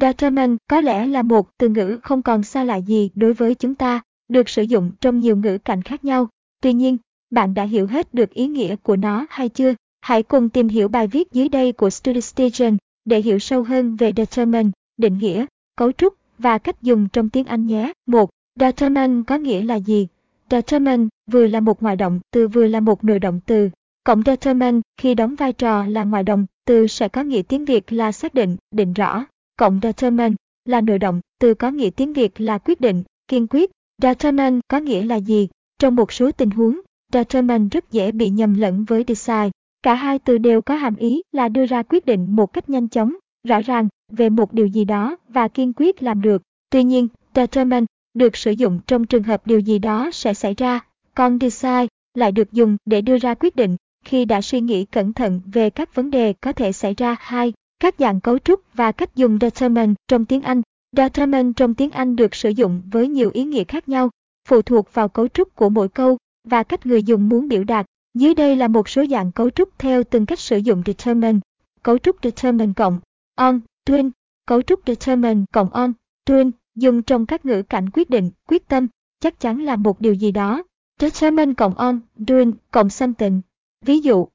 [0.00, 3.74] Determine có lẽ là một từ ngữ không còn xa lạ gì đối với chúng
[3.74, 6.28] ta, được sử dụng trong nhiều ngữ cảnh khác nhau.
[6.62, 6.96] Tuy nhiên,
[7.30, 9.74] bạn đã hiểu hết được ý nghĩa của nó hay chưa?
[10.00, 14.12] Hãy cùng tìm hiểu bài viết dưới đây của StudyStation để hiểu sâu hơn về
[14.16, 17.92] determine, định nghĩa, cấu trúc và cách dùng trong tiếng Anh nhé.
[18.06, 18.30] 1.
[18.60, 20.06] Determine có nghĩa là gì?
[20.50, 23.70] Determine vừa là một ngoại động từ vừa là một nội động từ.
[24.04, 27.92] Cộng determine khi đóng vai trò là ngoại động từ sẽ có nghĩa tiếng Việt
[27.92, 29.24] là xác định, định rõ.
[29.58, 30.34] Cộng determine
[30.64, 33.70] là nội động từ có nghĩa tiếng Việt là quyết định, kiên quyết.
[34.02, 35.48] Determine có nghĩa là gì?
[35.78, 36.80] Trong một số tình huống,
[37.12, 39.50] determine rất dễ bị nhầm lẫn với decide.
[39.82, 42.88] Cả hai từ đều có hàm ý là đưa ra quyết định một cách nhanh
[42.88, 43.14] chóng,
[43.48, 46.42] rõ ràng về một điều gì đó và kiên quyết làm được.
[46.70, 50.80] Tuy nhiên, determine được sử dụng trong trường hợp điều gì đó sẽ xảy ra,
[51.14, 55.12] còn decide lại được dùng để đưa ra quyết định khi đã suy nghĩ cẩn
[55.12, 57.16] thận về các vấn đề có thể xảy ra.
[57.20, 60.62] Hai, các dạng cấu trúc và cách dùng determine trong tiếng Anh.
[60.96, 64.10] Determine trong tiếng Anh được sử dụng với nhiều ý nghĩa khác nhau,
[64.48, 67.86] phụ thuộc vào cấu trúc của mỗi câu và cách người dùng muốn biểu đạt.
[68.14, 71.38] Dưới đây là một số dạng cấu trúc theo từng cách sử dụng determine.
[71.82, 73.00] Cấu trúc determine cộng
[73.34, 74.10] on, twin,
[74.48, 75.92] Cấu trúc determine cộng on,
[76.26, 78.86] twin dùng trong các ngữ cảnh quyết định, quyết tâm,
[79.20, 80.62] chắc chắn là một điều gì đó.
[81.00, 83.40] Determine cộng on, doing cộng something.
[83.84, 84.28] Ví dụ,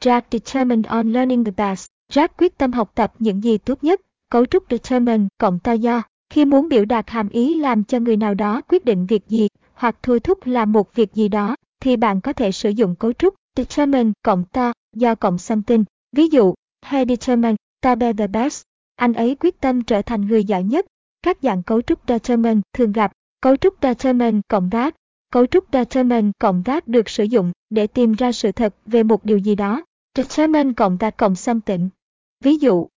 [0.00, 1.88] Jack determined on learning the best.
[2.10, 4.00] Jack quyết tâm học tập những gì tốt nhất.
[4.30, 6.02] Cấu trúc determine cộng to do.
[6.30, 9.48] Khi muốn biểu đạt hàm ý làm cho người nào đó quyết định việc gì
[9.74, 13.12] hoặc thôi thúc làm một việc gì đó, thì bạn có thể sử dụng cấu
[13.12, 15.84] trúc determine cộng to do cộng something.
[16.12, 18.62] Ví dụ, he determined to be the best.
[18.96, 20.86] Anh ấy quyết tâm trở thành người giỏi nhất.
[21.22, 23.12] Các dạng cấu trúc determine thường gặp.
[23.40, 24.94] Cấu trúc determine cộng that.
[25.32, 29.24] Cấu trúc determine cộng that được sử dụng để tìm ra sự thật về một
[29.24, 29.82] điều gì đó.
[30.16, 31.88] Determine cộng that cộng something.
[32.44, 32.88] Ví dụ,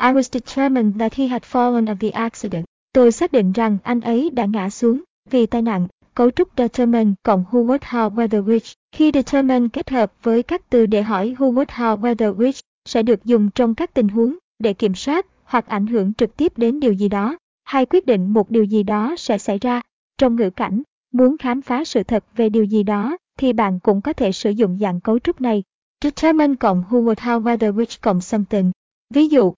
[0.00, 2.64] I was determined that he had fallen of the accident.
[2.92, 5.86] Tôi xác định rằng anh ấy đã ngã xuống vì tai nạn.
[6.14, 8.72] Cấu trúc determine cộng who what how whether which.
[8.92, 13.02] Khi determine kết hợp với các từ để hỏi who what how whether which sẽ
[13.02, 16.80] được dùng trong các tình huống để kiểm soát hoặc ảnh hưởng trực tiếp đến
[16.80, 19.80] điều gì đó, hay quyết định một điều gì đó sẽ xảy ra.
[20.18, 24.00] Trong ngữ cảnh, muốn khám phá sự thật về điều gì đó, thì bạn cũng
[24.00, 25.62] có thể sử dụng dạng cấu trúc này.
[26.04, 28.70] Determine cộng who would how whether which cộng something.
[29.10, 29.54] Ví dụ,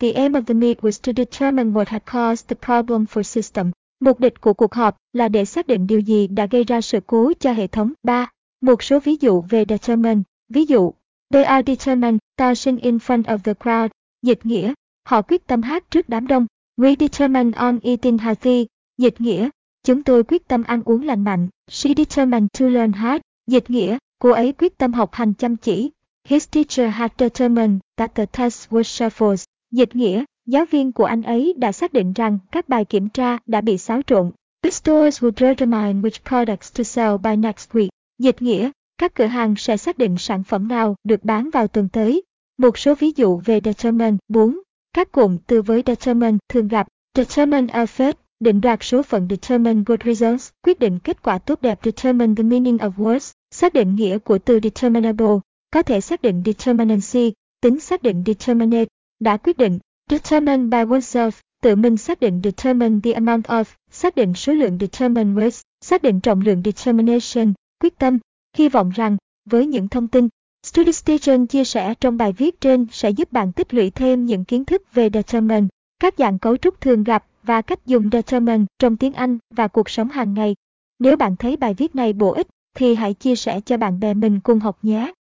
[0.00, 3.70] The aim of the meet was to determine what had caused the problem for system.
[4.00, 7.00] Mục đích của cuộc họp là để xác định điều gì đã gây ra sự
[7.06, 7.92] cố cho hệ thống.
[8.02, 8.30] 3.
[8.60, 10.22] Một số ví dụ về determine.
[10.48, 10.92] Ví dụ,
[11.30, 13.88] They are determined to sing in front of the crowd.
[14.22, 14.72] Dịch nghĩa,
[15.04, 16.46] họ quyết tâm hát trước đám đông.
[16.76, 18.66] We determined on eating healthy.
[18.98, 19.48] Dịch nghĩa,
[19.84, 21.48] chúng tôi quyết tâm ăn uống lành mạnh.
[21.70, 23.20] She determined to learn hard.
[23.46, 25.90] Dịch nghĩa, cô ấy quyết tâm học hành chăm chỉ.
[26.24, 29.44] His teacher had determined that the test was shuffled.
[29.72, 33.38] Dịch nghĩa, giáo viên của anh ấy đã xác định rằng các bài kiểm tra
[33.46, 34.30] đã bị xáo trộn.
[34.62, 37.88] The stores would determine which products to sell by next week.
[38.18, 41.88] Dịch nghĩa, các cửa hàng sẽ xác định sản phẩm nào được bán vào tuần
[41.88, 42.22] tới.
[42.58, 44.58] Một số ví dụ về determine 4.
[44.92, 46.86] Các cụm từ với determine thường gặp.
[47.14, 51.62] Determine a fate, định đoạt số phận determine good results, quyết định kết quả tốt
[51.62, 55.38] đẹp determine the meaning of words, xác định nghĩa của từ determinable,
[55.70, 58.88] có thể xác định determinacy, tính xác định determinate,
[59.20, 59.78] đã quyết định,
[60.10, 61.30] determine by oneself,
[61.62, 66.02] tự mình xác định determine the amount of, xác định số lượng determine words xác
[66.02, 68.18] định trọng lượng determination, quyết tâm,
[68.56, 69.16] hy vọng rằng,
[69.50, 70.28] với những thông tin,
[70.66, 74.44] Study Station chia sẻ trong bài viết trên sẽ giúp bạn tích lũy thêm những
[74.44, 75.66] kiến thức về determine,
[76.00, 79.90] các dạng cấu trúc thường gặp và cách dùng determine trong tiếng Anh và cuộc
[79.90, 80.56] sống hàng ngày.
[80.98, 82.46] Nếu bạn thấy bài viết này bổ ích,
[82.76, 85.12] thì hãy chia sẻ cho bạn bè mình cùng học nhé.